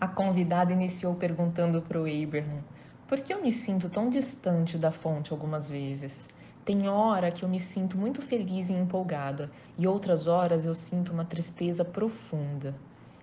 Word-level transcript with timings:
A 0.00 0.08
convidada 0.08 0.72
iniciou 0.72 1.14
perguntando 1.14 1.82
para 1.82 2.00
o 2.00 2.06
Abraham: 2.06 2.64
Por 3.06 3.20
que 3.20 3.34
eu 3.34 3.42
me 3.42 3.52
sinto 3.52 3.90
tão 3.90 4.08
distante 4.08 4.78
da 4.78 4.90
fonte 4.90 5.30
algumas 5.30 5.68
vezes? 5.68 6.26
Tem 6.64 6.88
hora 6.88 7.30
que 7.30 7.42
eu 7.42 7.48
me 7.50 7.60
sinto 7.60 7.98
muito 7.98 8.22
feliz 8.22 8.70
e 8.70 8.72
empolgada, 8.72 9.50
e 9.78 9.86
outras 9.86 10.26
horas 10.26 10.64
eu 10.64 10.74
sinto 10.74 11.12
uma 11.12 11.26
tristeza 11.26 11.84
profunda. 11.84 12.74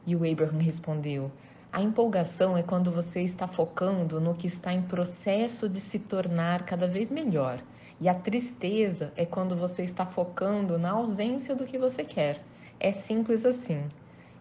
E 0.05 0.15
o 0.15 0.19
Abraham 0.23 0.59
respondeu: 0.59 1.31
A 1.73 1.81
empolgação 1.81 2.55
é 2.55 2.61
quando 2.61 2.91
você 2.91 3.21
está 3.21 3.48
focando 3.48 4.21
no 4.21 4.36
que 4.36 4.46
está 4.46 4.71
em 4.71 4.84
processo 4.84 5.68
de 5.68 5.80
se 5.80 5.98
tornar 5.98 6.64
cada 6.64 6.88
vez 6.88 7.09
melhor. 7.09 7.59
E 8.00 8.07
a 8.07 8.14
tristeza 8.14 9.12
é 9.16 9.25
quando 9.25 9.55
você 9.55 9.82
está 9.82 10.05
focando 10.05 10.78
na 10.78 10.91
ausência 10.91 11.55
do 11.55 11.66
que 11.66 11.80
você 11.80 12.04
quer. 12.04 12.39
É 12.80 12.91
simples 12.91 13.48
assim. 13.48 13.84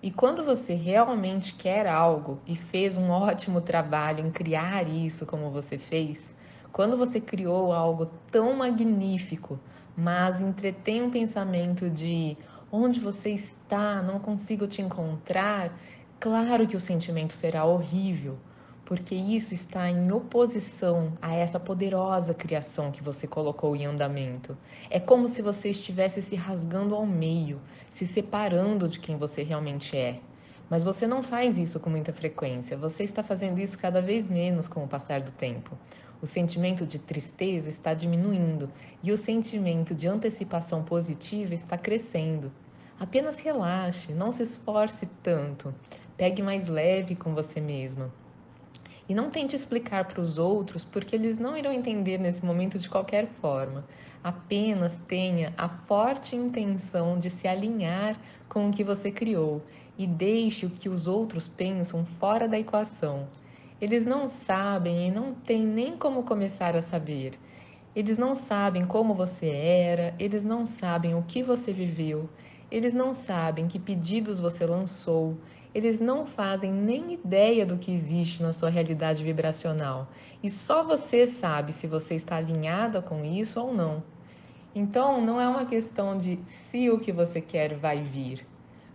E 0.03 0.11
quando 0.11 0.45
você 0.45 0.75
realmente 0.75 1.55
quer 1.55 1.87
algo 1.87 2.39
e 2.47 2.55
fez 2.55 2.97
um 2.97 3.11
ótimo 3.11 3.61
trabalho 3.61 4.27
em 4.27 4.31
criar 4.31 4.87
isso 4.89 5.25
como 5.25 5.51
você 5.51 5.79
fez, 5.79 6.37
quando 6.71 6.97
você 6.97 7.19
criou 7.19 7.73
algo 7.73 8.07
tão 8.31 8.55
magnífico, 8.55 9.59
mas 9.97 10.43
entretém 10.43 11.03
um 11.03 11.11
pensamento 11.11 11.89
de 11.89 12.37
onde 12.71 13.01
você 13.01 13.31
está, 13.31 14.03
não 14.03 14.19
consigo 14.19 14.67
te 14.67 14.83
encontrar, 14.83 15.73
claro 16.21 16.67
que 16.67 16.77
o 16.77 16.81
sentimento 16.81 17.33
será 17.33 17.65
horrível, 17.65 18.39
porque 18.87 19.17
isso 19.17 19.53
está 19.53 19.91
em 19.91 20.13
oposição 20.13 21.19
a 21.21 21.35
essa 21.35 21.59
poderosa 21.59 22.33
criação 22.33 22.93
que 22.93 23.03
você 23.03 23.27
colocou 23.27 23.75
em 23.75 23.85
andamento. 23.85 24.57
É 24.89 25.01
como 25.01 25.27
se 25.27 25.43
você 25.43 25.71
estivesse 25.71 26.23
se 26.23 26.37
rasgando 26.37 26.95
ao 26.95 27.05
meio, 27.05 27.61
se 27.91 28.07
separando 28.07 28.89
de 28.89 29.01
quem 29.01 29.17
você 29.17 29.43
realmente 29.43 29.97
é. 29.97 30.21
Mas 30.71 30.85
você 30.85 31.05
não 31.05 31.21
faz 31.21 31.59
isso 31.59 31.81
com 31.81 31.91
muita 31.91 32.13
frequência, 32.13 32.77
você 32.77 33.03
está 33.03 33.25
fazendo 33.25 33.59
isso 33.59 33.77
cada 33.77 34.01
vez 34.01 34.31
menos 34.31 34.69
com 34.69 34.85
o 34.85 34.89
passar 34.89 35.21
do 35.21 35.33
tempo. 35.33 35.77
O 36.23 36.27
sentimento 36.27 36.87
de 36.87 37.01
tristeza 37.01 37.69
está 37.69 37.93
diminuindo 37.93 38.71
e 39.03 39.11
o 39.11 39.17
sentimento 39.17 39.97
de 39.97 40.07
antecipação 40.07 40.85
positiva 40.85 41.55
está 41.55 41.77
crescendo. 41.77 42.53
Apenas 43.01 43.41
relaxe, 43.41 44.13
não 44.13 44.31
se 44.31 44.45
esforce 44.45 45.07
tanto. 45.25 45.75
Pegue 46.17 46.41
mais 46.41 46.69
leve 46.69 47.17
com 47.17 47.35
você 47.35 47.61
mesma. 47.61 48.13
E 49.09 49.15
não 49.15 49.31
tente 49.31 49.55
explicar 49.55 50.07
para 50.07 50.21
os 50.21 50.39
outros, 50.39 50.85
porque 50.85 51.15
eles 51.15 51.39
não 51.39 51.57
irão 51.57 51.73
entender 51.73 52.19
nesse 52.19 52.45
momento 52.45 52.79
de 52.79 52.89
qualquer 52.89 53.29
forma. 53.41 53.85
Apenas 54.23 54.99
tenha 55.07 55.55
a 55.57 55.69
forte 55.69 56.35
intenção 56.35 57.19
de 57.19 57.31
se 57.31 57.47
alinhar 57.47 58.19
com 58.49 58.69
o 58.69 58.73
que 58.73 58.83
você 58.83 59.13
criou 59.13 59.63
e 59.97 60.07
deixe 60.07 60.67
o 60.67 60.71
que 60.71 60.89
os 60.89 61.07
outros 61.07 61.47
pensam 61.47 62.05
fora 62.05 62.49
da 62.49 62.59
equação. 62.59 63.29
Eles 63.81 64.05
não 64.05 64.29
sabem 64.29 65.09
e 65.09 65.11
não 65.11 65.29
têm 65.29 65.65
nem 65.65 65.97
como 65.97 66.23
começar 66.23 66.75
a 66.75 66.83
saber. 66.83 67.39
Eles 67.95 68.19
não 68.19 68.35
sabem 68.35 68.85
como 68.85 69.15
você 69.15 69.47
era, 69.47 70.15
eles 70.19 70.45
não 70.45 70.67
sabem 70.67 71.15
o 71.15 71.23
que 71.23 71.43
você 71.43 71.73
viveu, 71.73 72.29
eles 72.71 72.93
não 72.93 73.13
sabem 73.13 73.69
que 73.69 73.79
pedidos 73.79 74.41
você 74.41 74.67
lançou, 74.67 75.39
eles 75.77 76.01
não 76.01 76.25
fazem 76.25 76.73
nem 76.73 77.13
ideia 77.13 77.67
do 77.67 77.77
que 77.77 77.93
existe 77.93 78.43
na 78.43 78.51
sua 78.51 78.71
realidade 78.71 79.23
vibracional. 79.23 80.09
E 80.43 80.49
só 80.49 80.83
você 80.83 81.27
sabe 81.27 81.71
se 81.71 81.87
você 81.87 82.15
está 82.15 82.37
alinhada 82.37 83.03
com 83.03 83.23
isso 83.23 83.61
ou 83.61 83.75
não. 83.75 84.03
Então, 84.75 85.21
não 85.21 85.39
é 85.39 85.47
uma 85.47 85.67
questão 85.67 86.17
de 86.17 86.39
se 86.47 86.89
o 86.89 86.99
que 86.99 87.13
você 87.13 87.43
quer 87.43 87.75
vai 87.77 88.03
vir. 88.03 88.47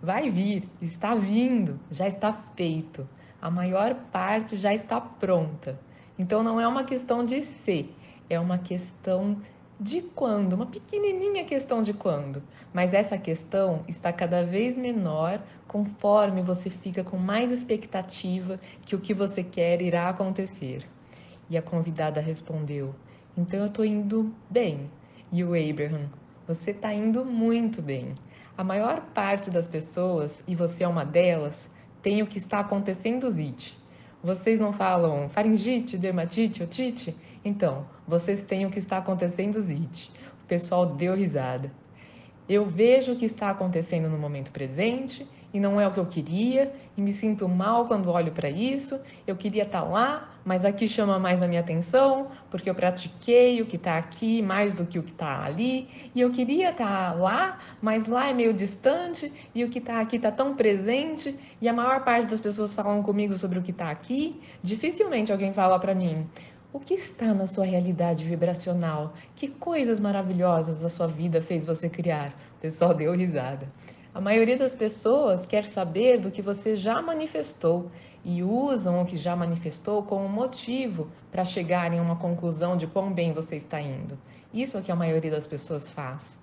Vai 0.01 0.31
vir, 0.31 0.67
está 0.81 1.13
vindo, 1.13 1.79
já 1.91 2.07
está 2.07 2.33
feito. 2.55 3.07
A 3.39 3.51
maior 3.51 3.93
parte 4.11 4.57
já 4.57 4.73
está 4.73 4.99
pronta. 4.99 5.79
Então, 6.17 6.41
não 6.41 6.59
é 6.59 6.67
uma 6.67 6.83
questão 6.83 7.23
de 7.23 7.43
se, 7.43 7.91
é 8.27 8.39
uma 8.39 8.57
questão 8.57 9.33
de 9.33 9.60
quando, 10.15 10.53
uma 10.53 10.67
pequenininha 10.67 11.43
questão 11.43 11.81
de 11.81 11.91
quando, 11.91 12.43
mas 12.71 12.93
essa 12.93 13.17
questão 13.17 13.83
está 13.87 14.13
cada 14.13 14.43
vez 14.43 14.77
menor 14.77 15.41
conforme 15.67 16.43
você 16.43 16.69
fica 16.69 17.03
com 17.03 17.17
mais 17.17 17.49
expectativa 17.49 18.59
que 18.85 18.95
o 18.95 18.99
que 18.99 19.11
você 19.11 19.43
quer 19.43 19.81
irá 19.81 20.07
acontecer. 20.07 20.87
E 21.49 21.57
a 21.57 21.63
convidada 21.63 22.21
respondeu: 22.21 22.93
Então 23.35 23.59
eu 23.59 23.65
estou 23.65 23.83
indo 23.83 24.31
bem. 24.47 24.87
E 25.31 25.43
o 25.43 25.53
Abraham: 25.55 26.09
Você 26.47 26.69
está 26.69 26.93
indo 26.93 27.25
muito 27.25 27.81
bem. 27.81 28.13
A 28.55 28.63
maior 28.63 29.01
parte 29.15 29.49
das 29.49 29.67
pessoas, 29.67 30.43
e 30.47 30.55
você 30.55 30.83
é 30.83 30.87
uma 30.87 31.03
delas, 31.03 31.71
tem 32.03 32.21
o 32.21 32.27
que 32.27 32.37
está 32.37 32.59
acontecendo, 32.59 33.27
Zite. 33.31 33.80
Vocês 34.23 34.59
não 34.59 34.71
falam 34.71 35.29
faringite, 35.29 35.97
dermatite, 35.97 36.61
otite? 36.61 37.15
Então, 37.43 37.87
vocês 38.07 38.41
têm 38.41 38.65
o 38.65 38.69
que 38.69 38.77
está 38.77 38.97
acontecendo, 38.97 39.61
Zite. 39.61 40.11
O 40.43 40.47
pessoal 40.47 40.85
deu 40.85 41.15
risada. 41.15 41.71
Eu 42.47 42.65
vejo 42.65 43.13
o 43.13 43.15
que 43.15 43.25
está 43.25 43.49
acontecendo 43.49 44.09
no 44.09 44.19
momento 44.19 44.51
presente 44.51 45.27
e 45.53 45.59
não 45.59 45.79
é 45.79 45.87
o 45.87 45.91
que 45.91 45.99
eu 45.99 46.05
queria, 46.05 46.71
e 46.97 47.01
me 47.01 47.13
sinto 47.13 47.47
mal 47.47 47.85
quando 47.85 48.09
olho 48.09 48.31
para 48.31 48.49
isso. 48.49 48.99
Eu 49.27 49.35
queria 49.35 49.63
estar 49.63 49.81
tá 49.81 49.87
lá, 49.87 50.29
mas 50.45 50.63
aqui 50.65 50.87
chama 50.87 51.19
mais 51.19 51.41
a 51.41 51.47
minha 51.47 51.59
atenção, 51.61 52.27
porque 52.49 52.69
eu 52.69 52.75
pratiquei 52.75 53.61
o 53.61 53.65
que 53.65 53.75
está 53.75 53.97
aqui 53.97 54.41
mais 54.41 54.73
do 54.73 54.85
que 54.85 54.97
o 54.97 55.03
que 55.03 55.11
está 55.11 55.43
ali, 55.43 55.87
e 56.15 56.21
eu 56.21 56.31
queria 56.31 56.71
estar 56.71 57.11
tá 57.11 57.13
lá, 57.13 57.59
mas 57.81 58.05
lá 58.07 58.29
é 58.29 58.33
meio 58.33 58.53
distante, 58.53 59.31
e 59.53 59.63
o 59.63 59.69
que 59.69 59.79
está 59.79 59.99
aqui 59.99 60.15
está 60.15 60.31
tão 60.31 60.55
presente, 60.55 61.37
e 61.59 61.67
a 61.67 61.73
maior 61.73 62.03
parte 62.03 62.27
das 62.27 62.41
pessoas 62.41 62.73
falam 62.73 63.03
comigo 63.03 63.37
sobre 63.37 63.59
o 63.59 63.61
que 63.61 63.71
está 63.71 63.89
aqui. 63.89 64.39
Dificilmente 64.63 65.31
alguém 65.31 65.53
fala 65.53 65.77
para 65.79 65.93
mim. 65.93 66.27
O 66.73 66.79
que 66.79 66.93
está 66.93 67.33
na 67.33 67.45
sua 67.45 67.65
realidade 67.65 68.23
vibracional? 68.23 69.13
Que 69.35 69.49
coisas 69.49 69.99
maravilhosas 69.99 70.81
a 70.85 70.89
sua 70.89 71.05
vida 71.05 71.41
fez 71.41 71.65
você 71.65 71.89
criar? 71.89 72.29
O 72.57 72.61
pessoal 72.61 72.93
deu 72.93 73.13
risada. 73.13 73.67
A 74.13 74.19
maioria 74.19 74.57
das 74.57 74.75
pessoas 74.75 75.45
quer 75.45 75.63
saber 75.63 76.19
do 76.19 76.29
que 76.29 76.41
você 76.41 76.75
já 76.75 77.01
manifestou 77.01 77.89
e 78.25 78.43
usam 78.43 79.01
o 79.01 79.05
que 79.05 79.15
já 79.15 79.37
manifestou 79.37 80.03
como 80.03 80.27
motivo 80.27 81.07
para 81.31 81.45
chegarem 81.45 81.97
a 81.97 82.01
uma 82.01 82.17
conclusão 82.17 82.75
de 82.75 82.87
quão 82.87 83.13
bem 83.13 83.31
você 83.31 83.55
está 83.55 83.79
indo. 83.79 84.19
Isso 84.53 84.75
é 84.75 84.81
o 84.81 84.83
que 84.83 84.91
a 84.91 84.95
maioria 84.97 85.31
das 85.31 85.47
pessoas 85.47 85.87
faz. 85.87 86.37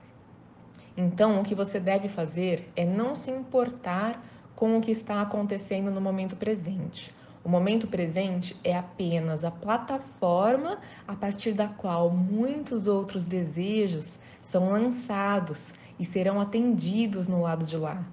Então, 0.96 1.40
o 1.40 1.44
que 1.44 1.54
você 1.54 1.78
deve 1.78 2.08
fazer 2.08 2.72
é 2.74 2.86
não 2.86 3.14
se 3.14 3.30
importar 3.30 4.24
com 4.56 4.78
o 4.78 4.80
que 4.80 4.90
está 4.90 5.20
acontecendo 5.20 5.90
no 5.90 6.00
momento 6.00 6.36
presente. 6.36 7.14
O 7.44 7.50
momento 7.50 7.86
presente 7.86 8.56
é 8.64 8.76
apenas 8.76 9.44
a 9.44 9.50
plataforma 9.50 10.78
a 11.06 11.14
partir 11.14 11.52
da 11.52 11.68
qual 11.68 12.10
muitos 12.10 12.86
outros 12.86 13.24
desejos 13.24 14.18
são 14.40 14.70
lançados 14.70 15.72
e 15.98 16.04
serão 16.04 16.40
atendidos 16.40 17.26
no 17.26 17.42
lado 17.42 17.66
de 17.66 17.76
lá. 17.76 18.04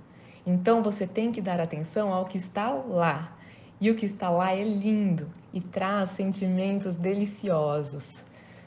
Então 0.46 0.84
você 0.84 1.08
tem 1.08 1.32
que 1.32 1.42
dar 1.42 1.60
atenção 1.60 2.14
ao 2.14 2.26
que 2.26 2.38
está 2.38 2.70
lá. 2.72 3.36
E 3.80 3.90
o 3.90 3.96
que 3.96 4.06
está 4.06 4.30
lá 4.30 4.54
é 4.54 4.64
lindo 4.64 5.28
e 5.54 5.60
traz 5.60 6.12
sentimentos 6.12 6.96
deliciosos. 6.96 8.24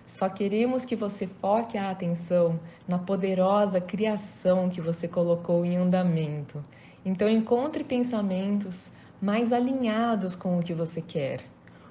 Só 0.07 0.29
queremos 0.29 0.85
que 0.85 0.97
você 0.97 1.27
foque 1.27 1.77
a 1.79 1.91
atenção 1.91 2.59
na 2.87 2.99
poderosa 2.99 3.81
criação 3.81 4.69
que 4.69 4.81
você 4.81 5.07
colocou 5.07 5.65
em 5.65 5.77
andamento. 5.77 6.65
Então 7.05 7.29
encontre 7.29 7.85
pensamentos 7.85 8.91
mais 9.21 9.53
alinhados 9.53 10.35
com 10.35 10.59
o 10.59 10.63
que 10.63 10.75
você 10.75 11.01
quer. 11.01 11.45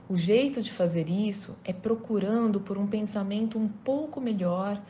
O 0.10 0.16
jeito 0.16 0.62
de 0.62 0.72
fazer 0.72 1.10
isso 1.10 1.58
é 1.66 1.74
procurando 1.74 2.60
por 2.60 2.78
um 2.78 2.88
pensamento 2.88 3.58
um 3.58 3.68
pouco 3.68 4.22
melhor 4.22 4.82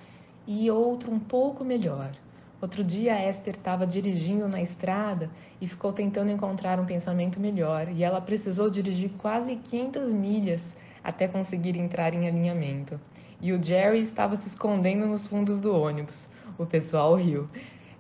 e 0.46 0.70
outro 0.70 1.12
um 1.12 1.20
pouco 1.20 1.64
melhor. 1.64 2.12
Outro 2.60 2.84
dia 2.84 3.14
a 3.14 3.30
Esther 3.30 3.54
estava 3.56 3.86
dirigindo 3.86 4.48
na 4.48 4.60
estrada 4.60 5.30
e 5.62 5.68
ficou 5.68 5.94
tentando 5.94 6.32
encontrar 6.32 6.80
um 6.80 6.86
pensamento 6.86 7.40
melhor, 7.40 7.88
e 7.90 8.04
ela 8.04 8.20
precisou 8.20 8.68
dirigir 8.68 9.12
quase 9.18 9.58
500 9.58 10.12
milhas 10.12 10.76
até 11.04 11.28
conseguir 11.28 11.78
entrar 11.78 12.16
em 12.16 12.28
alinhamento. 12.28 13.00
E 13.40 13.54
o 13.54 13.62
Jerry 13.62 14.00
estava 14.00 14.36
se 14.36 14.48
escondendo 14.48 15.06
nos 15.06 15.28
fundos 15.28 15.60
do 15.60 15.72
ônibus. 15.76 16.28
O 16.58 16.66
pessoal 16.66 17.14
riu. 17.14 17.46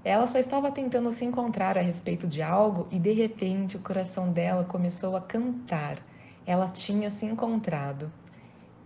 Ela 0.04 0.25
só 0.25 0.39
estava 0.39 0.71
tentando 0.71 1.12
se 1.12 1.24
encontrar 1.24 1.77
a 1.77 1.81
respeito 1.81 2.25
de 2.25 2.42
algo 2.42 2.88
e 2.89 2.98
de 2.98 3.13
repente 3.13 3.77
o 3.77 3.81
coração 3.81 4.31
dela 4.31 4.63
começou 4.63 5.15
a 5.15 5.21
cantar. 5.21 6.00
Ela 6.48 6.69
tinha 6.69 7.12
se 7.12 7.27
encontrado. 7.27 8.12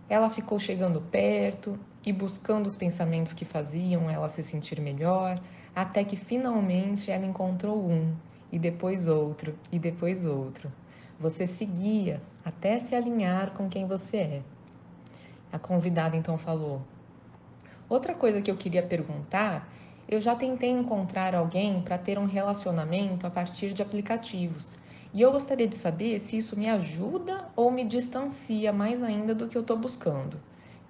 Ela 0.06 0.28
ficou 0.28 0.58
chegando 0.58 1.00
perto 1.00 1.78
e 2.04 2.12
buscando 2.12 2.66
os 2.66 2.76
pensamentos 2.76 3.32
que 3.32 3.46
faziam 3.46 4.10
ela 4.10 4.28
se 4.28 4.42
sentir 4.42 4.78
melhor, 4.80 5.40
até 5.74 6.04
que 6.04 6.16
finalmente 6.16 7.10
ela 7.10 7.24
encontrou 7.24 7.78
um, 7.78 8.14
e 8.50 8.58
depois 8.58 9.06
outro, 9.06 9.58
e 9.70 9.78
depois 9.78 10.26
outro. 10.26 10.70
Você 11.18 11.46
seguia 11.46 12.20
até 12.44 12.78
se 12.78 12.94
alinhar 12.94 13.52
com 13.52 13.68
quem 13.68 13.86
você 13.86 14.16
é. 14.16 14.42
A 15.52 15.58
convidada 15.58 16.16
então 16.16 16.36
falou: 16.36 16.82
Outra 17.88 18.14
coisa 18.14 18.40
que 18.40 18.50
eu 18.50 18.56
queria 18.56 18.82
perguntar, 18.82 19.68
eu 20.08 20.20
já 20.20 20.34
tentei 20.34 20.70
encontrar 20.70 21.34
alguém 21.34 21.80
para 21.80 21.96
ter 21.96 22.18
um 22.18 22.26
relacionamento 22.26 23.26
a 23.26 23.30
partir 23.30 23.72
de 23.72 23.82
aplicativos. 23.82 24.78
E 25.14 25.20
eu 25.20 25.30
gostaria 25.30 25.68
de 25.68 25.76
saber 25.76 26.18
se 26.20 26.38
isso 26.38 26.58
me 26.58 26.68
ajuda 26.68 27.48
ou 27.54 27.70
me 27.70 27.84
distancia 27.84 28.72
mais 28.72 29.02
ainda 29.02 29.34
do 29.34 29.46
que 29.46 29.56
eu 29.56 29.62
estou 29.62 29.76
buscando. 29.76 30.40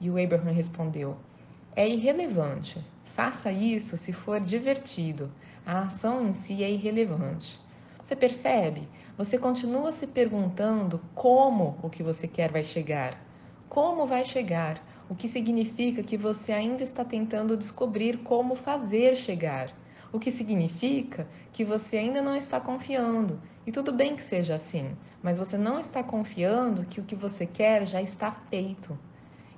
E 0.00 0.08
o 0.08 0.22
Abraham 0.22 0.52
respondeu: 0.52 1.16
É 1.74 1.88
irrelevante. 1.88 2.78
Faça 3.14 3.52
isso 3.52 3.98
se 3.98 4.10
for 4.10 4.40
divertido. 4.40 5.30
A 5.66 5.80
ação 5.80 6.26
em 6.26 6.32
si 6.32 6.64
é 6.64 6.70
irrelevante. 6.70 7.60
Você 8.02 8.16
percebe? 8.16 8.88
Você 9.18 9.36
continua 9.36 9.92
se 9.92 10.06
perguntando 10.06 10.98
como 11.14 11.78
o 11.82 11.90
que 11.90 12.02
você 12.02 12.26
quer 12.26 12.50
vai 12.50 12.62
chegar. 12.64 13.22
Como 13.68 14.06
vai 14.06 14.24
chegar? 14.24 14.82
O 15.10 15.14
que 15.14 15.28
significa 15.28 16.02
que 16.02 16.16
você 16.16 16.52
ainda 16.52 16.82
está 16.82 17.04
tentando 17.04 17.54
descobrir 17.54 18.16
como 18.18 18.56
fazer 18.56 19.14
chegar. 19.14 19.70
O 20.10 20.18
que 20.18 20.30
significa 20.30 21.28
que 21.52 21.64
você 21.64 21.98
ainda 21.98 22.22
não 22.22 22.34
está 22.34 22.58
confiando. 22.60 23.38
E 23.66 23.70
tudo 23.70 23.92
bem 23.92 24.16
que 24.16 24.22
seja 24.22 24.54
assim, 24.54 24.96
mas 25.22 25.36
você 25.36 25.58
não 25.58 25.78
está 25.78 26.02
confiando 26.02 26.86
que 26.86 26.98
o 26.98 27.04
que 27.04 27.14
você 27.14 27.44
quer 27.44 27.86
já 27.86 28.00
está 28.00 28.32
feito. 28.32 28.98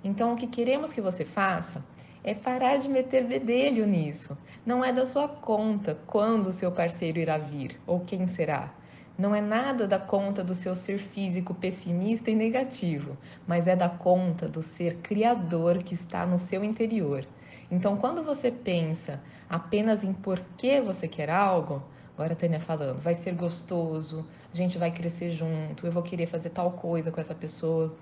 Então, 0.02 0.32
o 0.32 0.36
que 0.36 0.48
queremos 0.48 0.92
que 0.92 1.00
você 1.00 1.24
faça 1.24 1.84
é 2.24 2.34
parar 2.34 2.78
de 2.78 2.88
meter 2.88 3.24
bedelho 3.24 3.86
nisso. 3.86 4.36
Não 4.64 4.82
é 4.82 4.90
da 4.90 5.04
sua 5.04 5.28
conta 5.28 5.98
quando 6.06 6.46
o 6.46 6.52
seu 6.52 6.72
parceiro 6.72 7.18
irá 7.18 7.36
vir 7.36 7.78
ou 7.86 8.00
quem 8.00 8.26
será. 8.26 8.72
Não 9.16 9.34
é 9.34 9.40
nada 9.40 9.86
da 9.86 9.98
conta 9.98 10.42
do 10.42 10.54
seu 10.54 10.74
ser 10.74 10.98
físico 10.98 11.54
pessimista 11.54 12.30
e 12.30 12.34
negativo, 12.34 13.16
mas 13.46 13.68
é 13.68 13.76
da 13.76 13.88
conta 13.88 14.48
do 14.48 14.62
ser 14.62 14.96
criador 14.96 15.78
que 15.78 15.94
está 15.94 16.26
no 16.26 16.38
seu 16.38 16.64
interior. 16.64 17.24
Então, 17.70 17.96
quando 17.96 18.24
você 18.24 18.50
pensa 18.50 19.20
apenas 19.48 20.02
em 20.02 20.12
por 20.12 20.40
que 20.56 20.80
você 20.80 21.06
quer 21.06 21.30
algo, 21.30 21.82
agora 22.14 22.32
a 22.32 22.36
Tânia 22.36 22.58
falando, 22.58 23.00
vai 23.00 23.14
ser 23.14 23.34
gostoso, 23.34 24.26
a 24.52 24.56
gente 24.56 24.78
vai 24.78 24.90
crescer 24.90 25.30
junto, 25.30 25.86
eu 25.86 25.92
vou 25.92 26.02
querer 26.02 26.26
fazer 26.26 26.50
tal 26.50 26.72
coisa 26.72 27.12
com 27.12 27.20
essa 27.20 27.34
pessoa. 27.34 27.94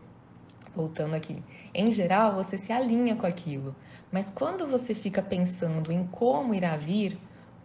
Voltando 0.75 1.15
aqui, 1.15 1.43
em 1.75 1.93
geral 1.93 2.35
você 2.35 2.57
se 2.57 2.73
alinha 2.73 3.15
com 3.15 3.27
aquilo, 3.27 3.77
mas 4.11 4.31
quando 4.31 4.67
você 4.67 4.95
fica 4.95 5.21
pensando 5.21 5.93
em 5.93 6.07
como 6.07 6.55
irá 6.55 6.77
vir, 6.77 7.19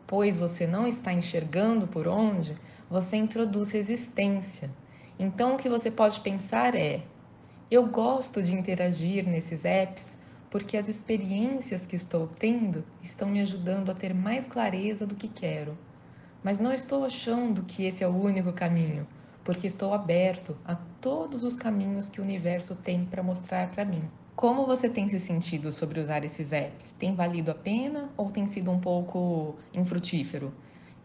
pois 0.05 0.37
você 0.37 0.67
não 0.67 0.85
está 0.85 1.13
enxergando 1.13 1.87
por 1.87 2.07
onde, 2.07 2.57
você 2.89 3.17
introduz 3.17 3.71
resistência. 3.71 4.69
Então, 5.19 5.55
o 5.55 5.57
que 5.57 5.69
você 5.69 5.89
pode 5.89 6.19
pensar 6.19 6.75
é: 6.75 7.01
eu 7.69 7.85
gosto 7.85 8.41
de 8.41 8.55
interagir 8.55 9.27
nesses 9.27 9.65
apps 9.65 10.17
porque 10.49 10.77
as 10.77 10.87
experiências 10.87 11.85
que 11.85 11.95
estou 11.95 12.27
tendo 12.27 12.83
estão 13.01 13.27
me 13.27 13.41
ajudando 13.41 13.91
a 13.91 13.93
ter 13.93 14.13
mais 14.13 14.45
clareza 14.45 15.05
do 15.05 15.15
que 15.15 15.27
quero. 15.27 15.77
Mas 16.41 16.59
não 16.59 16.71
estou 16.71 17.03
achando 17.03 17.63
que 17.63 17.85
esse 17.85 18.03
é 18.03 18.07
o 18.07 18.15
único 18.15 18.53
caminho, 18.53 19.05
porque 19.47 19.65
estou 19.65 19.93
aberto 19.93 20.57
a 20.65 20.75
todos 20.75 21.45
os 21.45 21.55
caminhos 21.55 22.09
que 22.09 22.19
o 22.19 22.23
universo 22.25 22.75
tem 22.75 23.05
para 23.05 23.23
mostrar 23.23 23.71
para 23.71 23.85
mim. 23.85 24.03
Como 24.35 24.65
você 24.65 24.89
tem 24.89 25.07
se 25.07 25.21
sentido 25.21 25.71
sobre 25.71 26.01
usar 26.01 26.25
esses 26.25 26.51
apps? 26.51 26.93
Tem 26.99 27.15
valido 27.15 27.49
a 27.49 27.55
pena 27.55 28.09
ou 28.17 28.29
tem 28.29 28.45
sido 28.45 28.69
um 28.69 28.81
pouco 28.81 29.55
infrutífero? 29.73 30.53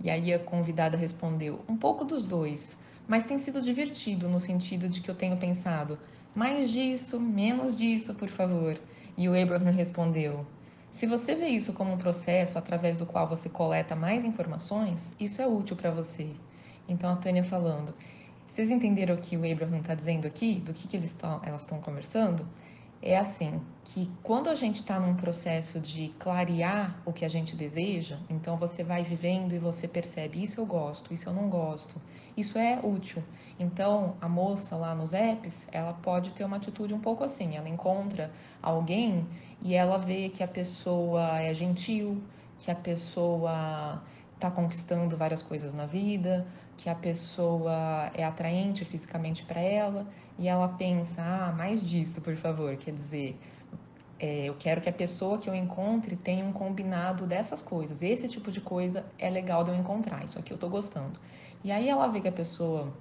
E 0.02 0.10
aí 0.10 0.34
a 0.34 0.40
convidada 0.40 0.96
respondeu: 0.96 1.60
um 1.68 1.76
pouco 1.76 2.04
dos 2.04 2.26
dois, 2.26 2.76
mas 3.06 3.24
tem 3.24 3.38
sido 3.38 3.62
divertido 3.62 4.28
no 4.28 4.40
sentido 4.40 4.88
de 4.88 5.00
que 5.00 5.08
eu 5.08 5.14
tenho 5.14 5.36
pensado 5.36 5.96
mais 6.34 6.68
disso, 6.68 7.20
menos 7.20 7.78
disso, 7.78 8.12
por 8.12 8.28
favor. 8.28 8.76
E 9.16 9.28
o 9.28 9.40
Abraham 9.40 9.70
respondeu: 9.70 10.44
se 10.90 11.06
você 11.06 11.36
vê 11.36 11.46
isso 11.46 11.72
como 11.72 11.92
um 11.92 11.96
processo 11.96 12.58
através 12.58 12.96
do 12.96 13.06
qual 13.06 13.28
você 13.28 13.48
coleta 13.48 13.94
mais 13.94 14.24
informações, 14.24 15.14
isso 15.20 15.40
é 15.40 15.46
útil 15.46 15.76
para 15.76 15.92
você. 15.92 16.30
Então 16.88 17.12
a 17.12 17.16
Tânia 17.16 17.44
falando: 17.44 17.94
vocês 18.52 18.70
entenderam 18.70 19.14
o 19.14 19.19
que 19.19 19.37
o 19.37 19.50
Abraham 19.50 19.78
está 19.78 19.94
dizendo 19.94 20.26
aqui, 20.26 20.60
do 20.60 20.75
que, 20.75 20.87
que 20.87 20.96
eles 20.96 21.12
tão, 21.14 21.40
elas 21.43 21.62
estão 21.62 21.81
conversando? 21.81 22.46
é 23.02 23.19
assim, 23.19 23.60
que 23.82 24.08
quando 24.22 24.49
a 24.49 24.54
gente 24.54 24.76
está 24.76 25.00
num 25.00 25.16
processo 25.16 25.81
de 25.81 26.14
clarear 26.20 26.96
o 27.04 27.12
que 27.12 27.25
a 27.25 27.28
gente 27.28 27.56
deseja, 27.56 28.16
então 28.31 28.56
você 28.56 28.84
vai 28.84 29.02
vivendo 29.02 29.52
e 29.52 29.58
você 29.58 29.88
percebe 29.88 30.43
isso 30.43 30.60
eu 30.60 30.64
gosto, 30.64 31.12
isso 31.12 31.28
eu 31.28 31.32
não 31.32 31.50
gosto, 31.50 32.00
isso 32.37 32.56
é 32.56 32.78
útil. 32.81 33.22
Então 33.58 34.14
a 34.20 34.28
moça 34.28 34.76
lá 34.76 34.94
nos 34.94 35.12
apps, 35.12 35.66
ela 35.72 35.93
pode 35.93 36.32
ter 36.32 36.44
uma 36.44 36.58
atitude 36.58 36.94
um 36.94 37.00
pouco 37.00 37.25
assim, 37.25 37.56
ela 37.56 37.69
encontra 37.69 38.31
alguém 38.62 39.26
e 39.60 39.75
ela 39.75 39.98
vê 39.98 40.28
que 40.28 40.44
a 40.44 40.48
pessoa 40.48 41.40
é 41.40 41.52
gentil, 41.52 42.22
que 42.56 42.70
a 42.70 42.76
pessoa 42.76 44.00
está 44.37 44.48
conquistando 44.48 45.16
várias 45.16 45.43
coisas 45.43 45.75
na 45.75 45.87
vida, 45.87 46.46
que 46.82 46.90
a 46.90 46.96
pessoa 46.96 48.11
é 48.12 48.25
atraente 48.25 48.84
fisicamente 48.84 49.44
para 49.44 49.61
ela 49.61 50.05
e 50.37 50.49
ela 50.49 50.67
pensa, 50.67 51.23
ah, 51.23 51.52
mais 51.52 51.81
disso, 51.81 52.20
por 52.20 52.34
favor. 52.34 52.76
Quer 52.76 52.90
dizer, 52.90 53.38
é, 54.19 54.49
eu 54.49 54.56
quero 54.58 54.81
que 54.81 54.88
a 54.88 54.93
pessoa 54.93 55.38
que 55.38 55.49
eu 55.49 55.55
encontre 55.55 56.17
tenha 56.17 56.44
um 56.44 56.52
combinado 56.52 57.25
dessas 57.25 57.62
coisas. 57.62 58.02
Esse 58.02 58.29
tipo 58.29 58.50
de 58.50 58.61
coisa 58.61 59.06
é 59.17 59.31
legal 59.31 59.62
de 59.62 59.70
eu 59.70 59.76
encontrar, 59.76 60.25
isso 60.25 60.40
aqui 60.40 60.52
eu 60.52 60.58
tô 60.58 60.69
gostando. 60.69 61.20
E 61.62 61.70
aí 61.70 61.88
ela 61.88 62.08
vê 62.08 62.20
que 62.20 62.26
a 62.26 62.32
pessoa, 62.32 62.93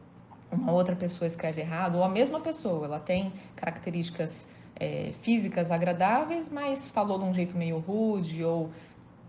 uma 0.52 0.72
outra 0.72 0.96
pessoa 0.96 1.26
escreve 1.26 1.62
errado, 1.62 1.96
ou 1.96 2.04
a 2.04 2.10
mesma 2.10 2.40
pessoa, 2.40 2.86
ela 2.86 3.00
tem 3.00 3.34
características 3.56 4.48
é, 4.80 5.12
físicas 5.24 5.72
agradáveis, 5.72 6.50
mas 6.50 6.88
falou 6.88 7.18
de 7.18 7.26
um 7.26 7.34
jeito 7.34 7.58
meio 7.58 7.80
rude, 7.80 8.44
ou 8.44 8.70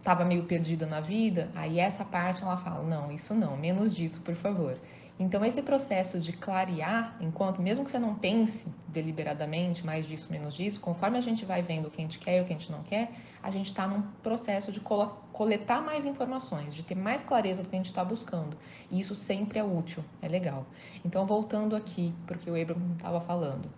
estava 0.02 0.24
meio 0.24 0.42
perdida 0.42 0.84
na 0.84 1.00
vida, 1.00 1.48
aí 1.54 1.78
essa 1.78 2.04
parte 2.04 2.42
ela 2.42 2.56
fala: 2.56 2.82
não, 2.82 3.10
isso 3.10 3.32
não, 3.34 3.56
menos 3.56 3.94
disso, 3.94 4.20
por 4.20 4.34
favor. 4.34 4.76
Então, 5.18 5.44
esse 5.44 5.62
processo 5.62 6.18
de 6.18 6.32
clarear, 6.32 7.16
enquanto, 7.20 7.62
mesmo 7.62 7.84
que 7.84 7.90
você 7.90 7.98
não 7.98 8.14
pense 8.14 8.66
deliberadamente 8.88 9.86
mais 9.86 10.04
disso, 10.04 10.32
menos 10.32 10.54
disso, 10.54 10.80
conforme 10.80 11.16
a 11.18 11.20
gente 11.20 11.44
vai 11.44 11.62
vendo 11.62 11.86
o 11.86 11.90
que 11.90 12.00
a 12.00 12.04
gente 12.04 12.18
quer 12.18 12.38
e 12.38 12.40
o 12.40 12.44
que 12.44 12.52
a 12.52 12.56
gente 12.58 12.72
não 12.72 12.82
quer, 12.82 13.12
a 13.40 13.50
gente 13.50 13.66
está 13.66 13.86
num 13.86 14.02
processo 14.22 14.72
de 14.72 14.80
coletar 14.80 15.80
mais 15.80 16.04
informações, 16.04 16.74
de 16.74 16.82
ter 16.82 16.96
mais 16.96 17.22
clareza 17.22 17.62
do 17.62 17.68
que 17.68 17.76
a 17.76 17.78
gente 17.78 17.86
está 17.86 18.04
buscando. 18.04 18.56
E 18.90 18.98
isso 18.98 19.14
sempre 19.14 19.60
é 19.60 19.64
útil, 19.64 20.02
é 20.20 20.26
legal. 20.26 20.66
Então, 21.04 21.24
voltando 21.24 21.76
aqui, 21.76 22.12
porque 22.26 22.50
o 22.50 22.60
Abraham 22.60 22.94
estava 22.94 23.20
falando. 23.20 23.70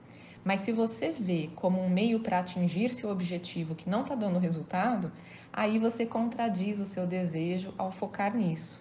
Mas 0.44 0.60
se 0.60 0.72
você 0.72 1.10
vê 1.10 1.48
como 1.56 1.80
um 1.80 1.88
meio 1.88 2.20
para 2.20 2.40
atingir 2.40 2.92
seu 2.92 3.10
objetivo 3.10 3.74
que 3.74 3.88
não 3.88 4.02
está 4.02 4.14
dando 4.14 4.38
resultado, 4.38 5.10
aí 5.50 5.78
você 5.78 6.04
contradiz 6.04 6.78
o 6.78 6.86
seu 6.86 7.06
desejo 7.06 7.72
ao 7.78 7.90
focar 7.90 8.36
nisso. 8.36 8.78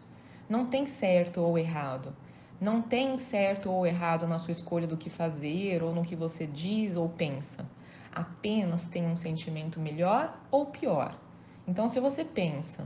Não 0.50 0.66
tem 0.66 0.86
certo 0.86 1.40
ou 1.40 1.58
errado. 1.58 2.14
Não 2.60 2.82
tem 2.82 3.18
certo 3.18 3.72
ou 3.72 3.88
errado 3.88 4.28
na 4.28 4.40
sua 4.40 4.52
escolha 4.52 4.86
do 4.86 4.98
que 4.98 5.10
fazer 5.10 5.82
ou 5.82 5.96
no 5.96 6.04
que 6.04 6.18
você 6.18 6.46
diz 6.46 6.98
ou 6.98 7.08
pensa. 7.08 7.66
Apenas 8.12 8.86
tem 8.86 9.06
um 9.06 9.16
sentimento 9.16 9.80
melhor 9.80 10.38
ou 10.52 10.66
pior. 10.66 11.18
Então, 11.66 11.88
se 11.88 12.00
você 12.00 12.26
pensa, 12.26 12.86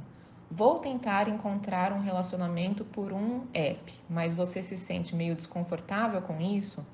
vou 0.51 0.78
tentar 0.80 1.28
encontrar 1.28 1.92
um 1.92 2.00
relacionamento 2.00 2.86
por 2.86 3.12
um 3.12 3.42
app, 3.54 3.94
mas 4.08 4.36
você 4.36 4.62
se 4.62 4.78
sente 4.78 5.16
meio 5.16 5.36
desconfortável 5.36 6.22
com 6.22 6.40
isso 6.40 6.86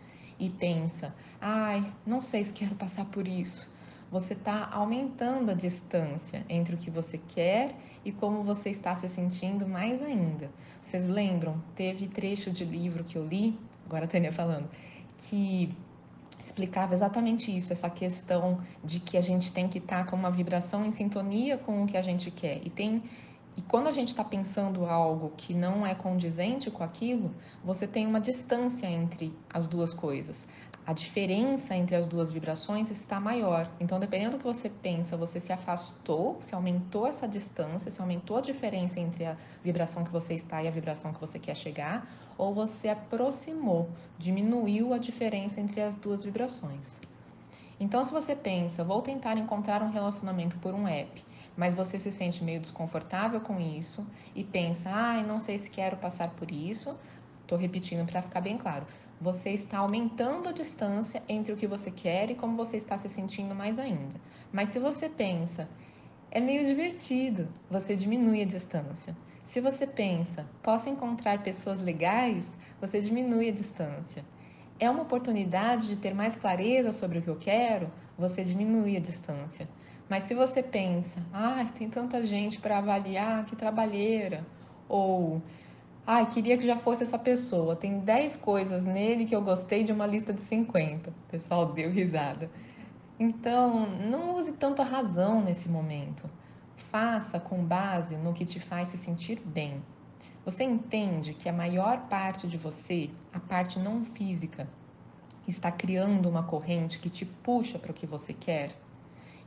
e 0.45 0.49
pensa, 0.49 1.13
ai, 1.39 1.91
não 2.05 2.21
sei 2.21 2.43
se 2.43 2.53
quero 2.53 2.75
passar 2.75 3.05
por 3.05 3.27
isso 3.27 3.73
você 4.13 4.33
está 4.33 4.69
aumentando 4.71 5.49
a 5.49 5.55
distância 5.55 6.45
entre 6.47 6.75
o 6.75 6.77
que 6.77 6.91
você 6.91 7.17
quer 7.17 7.75
e 8.05 8.11
como 8.11 8.43
você 8.43 8.69
está 8.69 8.93
se 8.93 9.09
sentindo 9.09 9.67
mais 9.67 10.03
ainda. 10.03 10.51
Vocês 10.79 11.07
lembram? 11.07 11.59
Teve 11.75 12.07
trecho 12.07 12.51
de 12.51 12.63
livro 12.63 13.03
que 13.03 13.17
eu 13.17 13.25
li, 13.25 13.59
agora 13.87 14.05
a 14.05 14.07
Tânia 14.07 14.31
falando, 14.31 14.69
que 15.17 15.75
explicava 16.39 16.93
exatamente 16.93 17.55
isso, 17.55 17.73
essa 17.73 17.89
questão 17.89 18.61
de 18.83 18.99
que 18.99 19.17
a 19.17 19.21
gente 19.21 19.51
tem 19.51 19.67
que 19.67 19.79
estar 19.79 20.03
tá 20.03 20.11
com 20.11 20.15
uma 20.15 20.29
vibração 20.29 20.85
em 20.85 20.91
sintonia 20.91 21.57
com 21.57 21.83
o 21.83 21.87
que 21.87 21.97
a 21.97 22.03
gente 22.03 22.29
quer. 22.29 22.61
E 22.63 22.69
tem 22.69 23.01
e 23.55 23.61
quando 23.61 23.87
a 23.87 23.91
gente 23.91 24.07
está 24.07 24.23
pensando 24.23 24.85
algo 24.85 25.31
que 25.37 25.53
não 25.53 25.85
é 25.85 25.93
condizente 25.93 26.71
com 26.71 26.83
aquilo, 26.83 27.31
você 27.63 27.85
tem 27.85 28.07
uma 28.07 28.19
distância 28.19 28.87
entre 28.87 29.31
as 29.51 29.67
duas 29.67 29.93
coisas. 29.93 30.47
A 30.85 30.91
diferença 30.91 31.73
entre 31.75 31.95
as 31.95 32.07
duas 32.07 32.29
vibrações 32.29 32.91
está 32.91 33.17
maior. 33.19 33.69
Então, 33.79 33.99
dependendo 33.99 34.31
do 34.31 34.37
que 34.39 34.43
você 34.43 34.69
pensa, 34.69 35.15
você 35.15 35.39
se 35.39 35.53
afastou, 35.53 36.37
se 36.41 36.53
aumentou 36.53 37.07
essa 37.07 37.25
distância, 37.27 37.89
se 37.89 38.01
aumentou 38.01 38.37
a 38.37 38.41
diferença 38.41 38.99
entre 38.99 39.23
a 39.23 39.37
vibração 39.63 40.03
que 40.03 40.11
você 40.11 40.33
está 40.33 40.61
e 40.61 40.67
a 40.67 40.71
vibração 40.71 41.13
que 41.13 41.21
você 41.21 41.39
quer 41.39 41.55
chegar, 41.55 42.05
ou 42.37 42.53
você 42.53 42.89
aproximou, 42.89 43.89
diminuiu 44.17 44.93
a 44.93 44.97
diferença 44.97 45.61
entre 45.61 45.79
as 45.79 45.95
duas 45.95 46.25
vibrações. 46.25 46.99
Então, 47.79 48.03
se 48.03 48.11
você 48.11 48.35
pensa, 48.35 48.83
vou 48.83 49.01
tentar 49.01 49.37
encontrar 49.37 49.81
um 49.81 49.89
relacionamento 49.89 50.57
por 50.57 50.73
um 50.73 50.85
app 50.87 51.23
mas 51.55 51.73
você 51.73 51.99
se 51.99 52.11
sente 52.11 52.43
meio 52.43 52.59
desconfortável 52.59 53.39
com 53.41 53.59
isso 53.59 54.05
e 54.35 54.43
pensa, 54.43 54.89
ai, 54.89 55.19
ah, 55.19 55.23
não 55.23 55.39
sei 55.39 55.57
se 55.57 55.69
quero 55.69 55.97
passar 55.97 56.29
por 56.31 56.51
isso. 56.51 56.97
Estou 57.41 57.57
repetindo 57.57 58.05
para 58.05 58.21
ficar 58.21 58.41
bem 58.41 58.57
claro. 58.57 58.85
Você 59.21 59.51
está 59.51 59.77
aumentando 59.77 60.49
a 60.49 60.51
distância 60.51 61.21
entre 61.29 61.53
o 61.53 61.57
que 61.57 61.67
você 61.67 61.91
quer 61.91 62.31
e 62.31 62.35
como 62.35 62.57
você 62.57 62.77
está 62.77 62.97
se 62.97 63.07
sentindo 63.07 63.53
mais 63.53 63.77
ainda. 63.77 64.19
Mas 64.51 64.69
se 64.69 64.79
você 64.79 65.07
pensa, 65.07 65.69
é 66.31 66.39
meio 66.39 66.65
divertido, 66.65 67.47
você 67.69 67.95
diminui 67.95 68.41
a 68.41 68.45
distância. 68.45 69.15
Se 69.45 69.61
você 69.61 69.85
pensa, 69.85 70.47
posso 70.63 70.89
encontrar 70.89 71.43
pessoas 71.43 71.79
legais, 71.79 72.45
você 72.81 72.99
diminui 72.99 73.49
a 73.49 73.51
distância. 73.51 74.25
É 74.79 74.89
uma 74.89 75.03
oportunidade 75.03 75.87
de 75.87 75.95
ter 75.95 76.13
mais 76.13 76.35
clareza 76.35 76.91
sobre 76.91 77.19
o 77.19 77.21
que 77.21 77.29
eu 77.29 77.35
quero, 77.35 77.91
você 78.17 78.43
diminui 78.43 78.97
a 78.97 78.99
distância. 78.99 79.69
Mas 80.09 80.23
se 80.23 80.33
você 80.33 80.61
pensa, 80.61 81.21
ah, 81.33 81.65
tem 81.77 81.89
tanta 81.89 82.25
gente 82.25 82.59
para 82.59 82.77
avaliar, 82.77 83.45
que 83.45 83.55
trabalheira, 83.55 84.45
ou 84.87 85.41
ah, 86.05 86.25
queria 86.25 86.57
que 86.57 86.67
já 86.67 86.75
fosse 86.75 87.03
essa 87.03 87.17
pessoa, 87.17 87.75
tem 87.75 87.99
10 87.99 88.35
coisas 88.35 88.83
nele 88.83 89.25
que 89.25 89.33
eu 89.33 89.41
gostei 89.41 89.83
de 89.83 89.93
uma 89.93 90.05
lista 90.05 90.33
de 90.33 90.41
50. 90.41 91.09
O 91.09 91.31
pessoal 91.31 91.71
deu 91.71 91.89
risada. 91.89 92.51
Então, 93.17 93.87
não 93.87 94.35
use 94.35 94.51
tanta 94.51 94.83
razão 94.83 95.41
nesse 95.41 95.69
momento. 95.69 96.29
Faça 96.75 97.39
com 97.39 97.63
base 97.63 98.17
no 98.17 98.33
que 98.33 98.43
te 98.43 98.59
faz 98.59 98.89
se 98.89 98.97
sentir 98.97 99.39
bem. 99.45 99.81
Você 100.43 100.65
entende 100.65 101.33
que 101.33 101.47
a 101.47 101.53
maior 101.53 102.01
parte 102.09 102.47
de 102.47 102.57
você, 102.57 103.09
a 103.31 103.39
parte 103.39 103.79
não 103.79 104.03
física, 104.03 104.67
está 105.47 105.71
criando 105.71 106.27
uma 106.27 106.43
corrente 106.43 106.99
que 106.99 107.09
te 107.09 107.25
puxa 107.25 107.79
para 107.79 107.91
o 107.91 107.93
que 107.93 108.05
você 108.05 108.33
quer? 108.33 108.75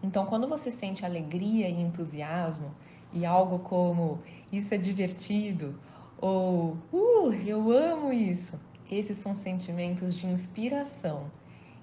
Então, 0.02 0.26
quando 0.26 0.48
você 0.48 0.70
sente 0.70 1.04
alegria 1.04 1.68
e 1.68 1.80
entusiasmo 1.80 2.74
e 3.12 3.24
algo 3.24 3.58
como 3.60 4.20
isso 4.52 4.74
é 4.74 4.78
divertido 4.78 5.78
ou 6.18 6.76
uh, 6.92 7.32
eu 7.46 7.70
amo 7.70 8.12
isso, 8.12 8.58
esses 8.90 9.18
são 9.18 9.34
sentimentos 9.34 10.14
de 10.14 10.26
inspiração. 10.26 11.30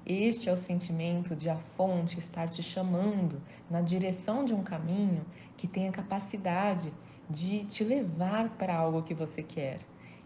Este 0.06 0.50
é 0.50 0.52
o 0.52 0.58
sentimento 0.58 1.36
de 1.36 1.50
a 1.50 1.56
fonte 1.78 2.20
estar 2.20 2.50
te 2.50 2.62
chamando 2.62 3.42
na 3.70 3.82
direção 3.82 4.44
de 4.44 4.54
um 4.54 4.62
caminho 4.62 5.26
que 5.56 5.68
tem 5.68 5.88
a 5.88 5.92
capacidade 5.92 6.92
de 7.30 7.64
te 7.66 7.84
levar 7.84 8.50
para 8.58 8.76
algo 8.76 9.04
que 9.04 9.14
você 9.14 9.42
quer. 9.42 9.80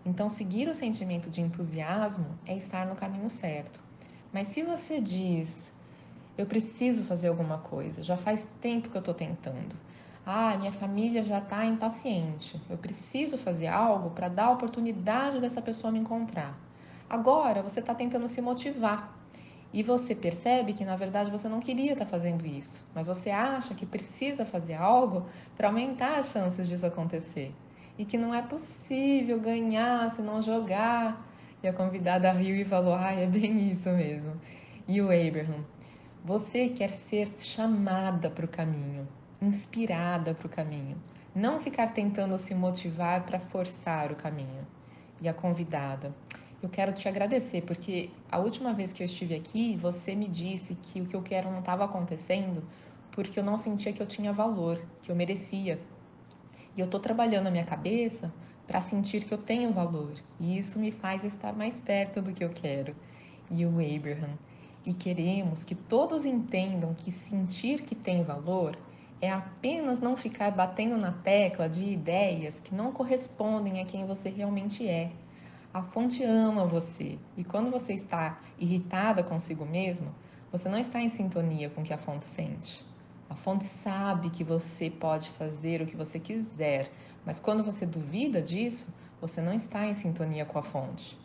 Então, 0.06 0.30
seguir 0.30 0.68
o 0.68 0.74
sentimento 0.74 1.30
de 1.30 1.42
entusiasmo 1.42 2.28
é 2.46 2.56
estar 2.56 2.88
no 2.88 2.96
caminho 2.96 3.30
certo. 3.30 3.80
Mas 4.32 4.48
se 4.48 4.64
você 4.64 5.00
diz, 5.00 5.72
eu 6.38 6.46
preciso 6.46 7.04
fazer 7.04 7.30
alguma 7.30 7.58
coisa, 7.58 8.04
já 8.04 8.16
faz 8.16 8.48
tempo 8.62 8.90
que 8.90 8.96
eu 8.96 9.00
estou 9.00 9.14
tentando, 9.14 9.76
ah, 10.26 10.56
minha 10.58 10.72
família 10.72 11.24
já 11.24 11.40
está 11.40 11.66
impaciente, 11.66 12.60
eu 12.70 12.78
preciso 12.78 13.38
fazer 13.38 13.68
algo 13.68 14.10
para 14.12 14.28
dar 14.28 14.46
a 14.46 14.52
oportunidade 14.52 15.40
dessa 15.40 15.62
pessoa 15.62 15.92
me 15.92 16.00
encontrar. 16.00 16.58
Agora 17.10 17.64
você 17.64 17.80
está 17.80 17.96
tentando 17.96 18.28
se 18.28 18.42
motivar 18.42 19.18
e 19.74 19.82
você 19.82 20.14
percebe 20.14 20.74
que 20.74 20.84
na 20.84 20.96
verdade 20.96 21.32
você 21.32 21.48
não 21.48 21.60
queria 21.60 21.94
estar 21.94 22.06
tá 22.06 22.12
fazendo 22.12 22.46
isso, 22.46 22.84
mas 22.94 23.08
você 23.08 23.30
acha 23.30 23.74
que 23.74 23.86
precisa 23.86 24.46
fazer 24.46 24.76
algo 24.76 25.26
para 25.56 25.70
aumentar 25.70 26.18
as 26.18 26.32
chances 26.32 26.68
disso 26.68 26.86
acontecer 26.86 27.54
e 27.98 28.06
que 28.06 28.18
não 28.18 28.34
é 28.34 28.42
possível 28.42 29.40
ganhar 29.40 30.12
se 30.12 30.22
não 30.22 30.42
jogar. 30.42 31.26
E 31.64 31.68
a 31.68 31.74
convidada 31.74 32.32
riu 32.32 32.56
e 32.56 32.64
falou: 32.64 32.94
"Ah, 32.94 33.12
é 33.12 33.26
bem 33.26 33.72
isso 33.72 33.90
mesmo". 33.90 34.40
E 34.88 35.02
o 35.02 35.06
Abraham, 35.06 35.66
você 36.24 36.70
quer 36.70 36.92
ser 36.92 37.34
chamada 37.40 38.30
para 38.30 38.46
o 38.46 38.48
caminho, 38.48 39.08
inspirada 39.42 40.34
para 40.34 40.48
o 40.48 40.50
caminho, 40.50 40.98
não 41.34 41.60
ficar 41.60 41.94
tentando 41.94 42.38
se 42.38 42.54
motivar 42.54 43.24
para 43.24 43.40
forçar 43.40 44.12
o 44.12 44.16
caminho. 44.16 44.66
E 45.22 45.28
a 45.28 45.34
convidada, 45.34 46.14
eu 46.62 46.70
quero 46.70 46.92
te 46.92 47.08
agradecer, 47.08 47.62
porque 47.62 48.10
a 48.32 48.40
última 48.40 48.74
vez 48.74 48.92
que 48.94 49.04
eu 49.04 49.06
estive 49.06 49.36
aqui, 49.36 49.76
você 49.78 50.16
me 50.16 50.28
disse 50.28 50.76
que 50.76 51.02
o 51.02 51.06
que 51.06 51.16
eu 51.16 51.22
quero 51.22 51.52
não 51.52 51.60
estava 51.60 51.86
acontecendo 51.86 52.64
porque 53.18 53.40
eu 53.40 53.44
não 53.44 53.58
sentia 53.58 53.92
que 53.92 54.00
eu 54.00 54.06
tinha 54.06 54.32
valor, 54.32 54.80
que 55.02 55.12
eu 55.12 55.16
merecia. 55.16 55.80
E 56.76 56.80
eu 56.80 56.86
estou 56.86 57.00
trabalhando 57.00 57.48
a 57.48 57.52
minha 57.52 57.66
cabeça 57.66 58.32
para 58.68 58.80
sentir 58.80 59.24
que 59.24 59.34
eu 59.34 59.40
tenho 59.40 59.74
valor. 59.74 60.14
E 60.40 60.56
isso 60.56 60.78
me 60.78 60.92
faz 60.92 61.24
estar 61.24 61.52
mais 61.52 61.80
perto 61.80 62.22
do 62.22 62.32
que 62.32 62.44
eu 62.44 62.52
quero. 62.52 62.96
E 63.50 63.66
o 63.66 63.70
Abraham. 63.70 64.38
E 64.88 64.94
queremos 64.94 65.64
que 65.64 65.76
todos 65.76 66.26
entendam 66.26 66.96
que 66.96 67.12
sentir 67.12 67.84
que 67.84 67.94
tem 67.94 68.24
valor 68.24 68.76
é 69.22 69.30
apenas 69.30 70.00
não 70.00 70.18
ficar 70.18 70.50
batendo 70.50 70.98
na 70.98 71.12
tecla 71.12 71.70
de 71.70 71.84
ideias 71.84 72.60
que 72.60 72.74
não 72.74 72.92
correspondem 72.92 73.80
a 73.80 73.86
quem 73.86 74.04
você 74.08 74.30
realmente 74.30 74.88
é 74.88 75.12
a 75.78 75.84
fonte 75.84 76.24
ama 76.24 76.66
você. 76.66 77.20
E 77.38 77.44
quando 77.44 77.70
você 77.70 77.94
está 77.94 78.40
irritada 78.58 79.24
consigo 79.24 79.64
mesmo, 79.64 80.14
você 80.52 80.68
não 80.68 80.80
está 80.80 81.00
em 81.00 81.10
sintonia 81.10 81.70
com 81.70 81.82
o 81.82 81.84
que 81.84 81.94
a 81.94 81.98
fonte 82.00 82.26
sente. 82.26 82.84
A 83.30 83.36
fonte 83.36 83.66
sabe 83.66 84.32
que 84.32 84.44
você 84.44 84.90
pode 84.90 85.30
fazer 85.30 85.82
o 85.82 85.86
que 85.86 85.96
você 85.96 86.18
quiser, 86.18 86.90
mas 87.24 87.40
quando 87.40 87.64
você 87.64 87.86
duvida 87.86 88.42
disso, 88.42 88.88
você 89.22 89.40
não 89.40 89.54
está 89.54 89.86
em 89.86 89.94
sintonia 89.94 90.46
com 90.46 90.58
a 90.58 90.64
fonte. 90.64 91.16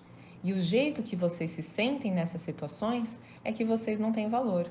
E 0.45 0.53
o 0.53 0.61
jeito 0.61 1.03
que 1.03 1.15
vocês 1.15 1.53
se 1.53 1.63
sentem 1.63 2.13
nessas 2.13 2.41
situações 2.43 3.21
é 3.45 3.53
que 3.53 3.65
vocês 3.65 3.99
não 3.99 4.13
têm 4.13 4.29
valor. 4.29 4.71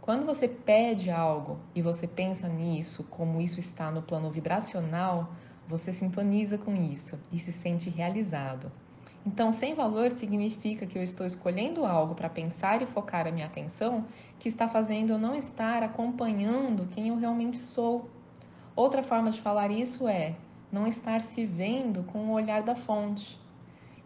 Quando 0.00 0.26
você 0.26 0.46
pede 0.46 1.10
algo 1.10 1.58
e 1.74 1.82
você 1.82 2.06
pensa 2.06 2.46
nisso, 2.46 3.02
como 3.04 3.40
isso 3.40 3.58
está 3.58 3.90
no 3.90 4.02
plano 4.02 4.30
vibracional, 4.30 5.32
você 5.66 5.92
sintoniza 5.92 6.58
com 6.58 6.74
isso 6.74 7.18
e 7.32 7.38
se 7.38 7.52
sente 7.52 7.88
realizado. 7.88 8.70
Então, 9.26 9.52
sem 9.52 9.74
valor 9.74 10.10
significa 10.10 10.86
que 10.86 10.98
eu 10.98 11.02
estou 11.02 11.26
escolhendo 11.26 11.86
algo 11.86 12.14
para 12.14 12.28
pensar 12.28 12.82
e 12.82 12.86
focar 12.86 13.26
a 13.26 13.30
minha 13.30 13.46
atenção 13.46 14.04
que 14.38 14.48
está 14.48 14.68
fazendo 14.68 15.14
eu 15.14 15.18
não 15.18 15.34
estar 15.34 15.82
acompanhando 15.82 16.86
quem 16.94 17.08
eu 17.08 17.16
realmente 17.16 17.56
sou. 17.56 18.10
Outra 18.76 19.02
forma 19.02 19.30
de 19.30 19.40
falar 19.40 19.70
isso 19.70 20.06
é 20.06 20.36
não 20.70 20.86
estar 20.86 21.22
se 21.22 21.46
vendo 21.46 22.02
com 22.04 22.26
o 22.26 22.32
olhar 22.32 22.62
da 22.62 22.74
fonte. 22.74 23.42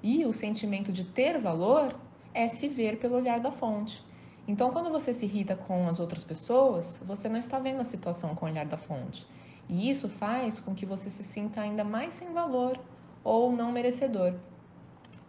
E 0.02 0.24
o 0.24 0.32
sentimento 0.32 0.92
de 0.92 1.04
ter 1.04 1.38
valor 1.38 1.94
é 2.32 2.46
se 2.46 2.68
ver 2.68 2.98
pelo 2.98 3.16
olhar 3.16 3.40
da 3.40 3.50
fonte. 3.50 4.04
Então, 4.46 4.70
quando 4.70 4.90
você 4.90 5.12
se 5.12 5.26
irrita 5.26 5.54
com 5.54 5.88
as 5.88 6.00
outras 6.00 6.24
pessoas, 6.24 7.00
você 7.04 7.28
não 7.28 7.38
está 7.38 7.58
vendo 7.58 7.80
a 7.80 7.84
situação 7.84 8.34
com 8.34 8.46
o 8.46 8.48
olhar 8.48 8.64
da 8.64 8.76
fonte. 8.76 9.26
E 9.68 9.90
isso 9.90 10.08
faz 10.08 10.58
com 10.58 10.74
que 10.74 10.86
você 10.86 11.10
se 11.10 11.22
sinta 11.22 11.60
ainda 11.60 11.84
mais 11.84 12.14
sem 12.14 12.32
valor 12.32 12.80
ou 13.22 13.52
não 13.52 13.70
merecedor. 13.70 14.34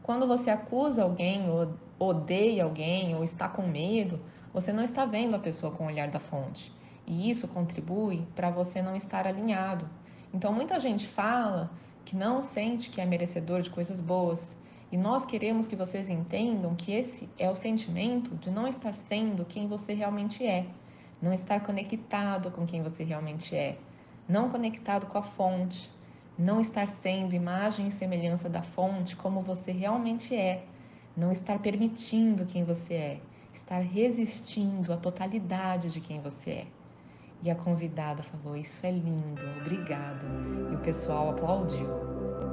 Quando 0.02 0.26
você 0.26 0.50
acusa 0.50 1.04
alguém, 1.04 1.50
ou 1.50 1.74
odeia 2.00 2.64
alguém, 2.64 3.14
ou 3.16 3.24
está 3.24 3.50
com 3.50 3.68
medo, 3.68 4.20
você 4.54 4.72
não 4.72 4.84
está 4.84 5.06
vendo 5.06 5.36
a 5.36 5.40
pessoa 5.40 5.74
com 5.74 5.84
o 5.84 5.88
olhar 5.88 6.10
da 6.10 6.20
fonte. 6.20 6.74
E 7.06 7.30
isso 7.30 7.48
contribui 7.48 8.26
para 8.36 8.50
você 8.50 8.82
não 8.82 8.96
estar 8.96 9.28
alinhado. 9.28 9.90
Então, 10.34 10.54
muita 10.54 10.80
gente 10.80 11.08
fala 11.08 11.70
que 12.06 12.16
não 12.16 12.42
sente 12.42 12.90
que 12.90 13.02
é 13.02 13.06
merecedor 13.06 13.62
de 13.62 13.70
coisas 13.70 14.00
boas. 14.00 14.56
E 14.92 14.98
nós 14.98 15.24
queremos 15.24 15.68
que 15.68 15.76
vocês 15.76 16.10
entendam 16.10 16.74
que 16.74 16.92
esse 16.92 17.30
é 17.38 17.50
o 17.50 17.56
sentimento 17.56 18.36
de 18.36 18.50
não 18.50 18.68
estar 18.68 18.96
sendo 18.96 19.46
quem 19.46 19.68
você 19.68 19.94
realmente 19.94 20.44
é, 20.44 20.66
não 21.22 21.32
estar 21.32 21.62
conectado 21.62 22.50
com 22.50 22.66
quem 22.66 22.82
você 22.82 23.04
realmente 23.04 23.56
é, 23.56 23.78
não 24.28 24.50
conectado 24.50 25.06
com 25.06 25.18
a 25.18 25.22
fonte, 25.22 25.90
não 26.38 26.60
estar 26.60 26.90
sendo 26.90 27.36
imagem 27.36 27.88
e 27.88 27.92
semelhança 27.92 28.50
da 28.50 28.64
fonte 28.64 29.16
como 29.16 29.42
você 29.42 29.72
realmente 29.72 30.36
é, 30.36 30.64
não 31.16 31.32
estar 31.32 31.60
permitindo 31.60 32.46
quem 32.46 32.64
você 32.64 32.94
é, 32.94 33.20
estar 33.54 33.80
resistindo 33.80 34.92
à 34.92 34.98
totalidade 34.98 35.92
de 35.92 36.00
quem 36.00 36.20
você 36.20 36.50
é. 36.50 36.68
E 37.44 37.50
a 37.50 37.56
convidada 37.56 38.24
falou: 38.24 38.58
Isso 38.58 38.86
é 38.86 38.92
lindo, 38.92 39.46
obrigada. 39.62 40.26
E 40.72 40.76
o 40.76 40.80
pessoal 40.80 41.30
aplaudiu. 41.30 42.49